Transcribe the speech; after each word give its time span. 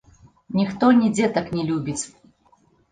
Ніхто 0.59 0.89
нідзе 1.03 1.31
так 1.39 1.55
не 1.59 1.63
любіць. 1.71 2.01